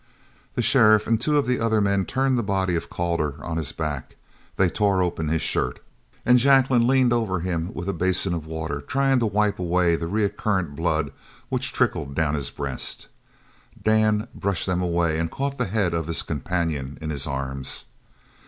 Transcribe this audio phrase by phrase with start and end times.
[0.55, 3.71] The sheriff and two of the other men turned the body of Calder on his
[3.71, 4.15] back.
[4.55, 5.79] They tore open his shirt,
[6.25, 10.05] and Jacqueline leaned over him with a basin of water trying to wipe away the
[10.07, 11.11] ever recurrent blood
[11.49, 13.09] which trickled down his breast.
[13.79, 17.85] Dan brushed them away and caught the head of his companion in his arms.